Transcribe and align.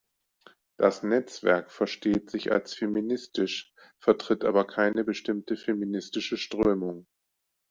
Das 0.77 1.03
Netzwerk 1.03 1.69
versteht 1.69 2.31
sich 2.31 2.51
als 2.51 2.73
feministisch, 2.73 3.71
vertritt 3.99 4.43
aber 4.45 4.65
keine 4.65 5.03
bestimmte 5.03 5.55
feministische 5.55 6.37
Strömung. 6.37 7.05